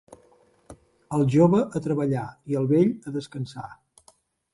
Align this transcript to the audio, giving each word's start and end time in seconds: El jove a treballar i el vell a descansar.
El 1.17 1.25
jove 1.35 1.59
a 1.79 1.81
treballar 1.87 2.23
i 2.53 2.57
el 2.61 2.65
vell 2.73 2.91
a 3.11 3.15
descansar. 3.19 3.67